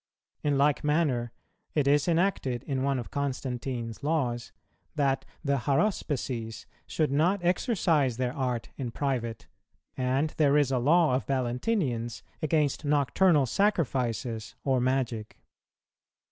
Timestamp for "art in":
8.35-8.89